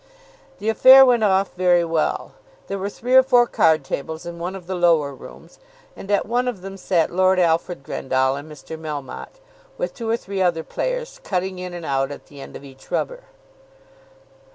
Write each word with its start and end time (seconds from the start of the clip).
The 0.57 0.67
affair 0.67 1.05
went 1.05 1.23
off 1.23 1.53
very 1.53 1.85
well. 1.85 2.31
There 2.65 2.79
were 2.79 2.89
three 2.89 3.13
or 3.13 3.21
four 3.21 3.45
card 3.45 3.83
tables 3.83 4.25
in 4.25 4.39
one 4.39 4.55
of 4.55 4.65
the 4.65 4.73
lower 4.73 5.13
rooms, 5.13 5.59
and 5.95 6.09
at 6.09 6.25
one 6.25 6.47
of 6.47 6.61
them 6.61 6.75
sat 6.75 7.11
Lord 7.13 7.37
Alfred 7.37 7.83
Grendall 7.83 8.35
and 8.35 8.51
Mr. 8.51 8.79
Melmotte, 8.81 9.39
with 9.77 9.93
two 9.93 10.09
or 10.09 10.17
three 10.17 10.41
other 10.41 10.63
players, 10.63 11.21
cutting 11.23 11.59
in 11.59 11.75
and 11.75 11.85
out 11.85 12.09
at 12.09 12.25
the 12.25 12.41
end 12.41 12.55
of 12.55 12.63
each 12.63 12.89
rubber. 12.89 13.25